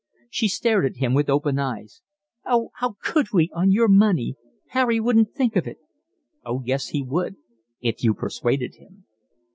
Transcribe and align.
She 0.31 0.47
stared 0.47 0.83
at 0.87 0.95
him 0.97 1.13
with 1.13 1.29
open 1.29 1.59
eyes. 1.59 2.01
"Oh, 2.43 2.71
how 2.77 2.95
could 3.03 3.27
we, 3.33 3.51
on 3.53 3.69
your 3.69 3.87
money? 3.87 4.33
Harry 4.69 4.99
wouldn't 4.99 5.29
think 5.31 5.55
of 5.55 5.67
it." 5.67 5.77
"Oh 6.43 6.63
yes, 6.65 6.87
he 6.87 7.03
would, 7.03 7.35
if 7.81 8.03
you 8.03 8.15
persuaded 8.15 8.77
him." 8.77 9.05